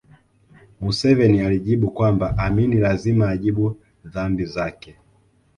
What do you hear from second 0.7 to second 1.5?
Museveni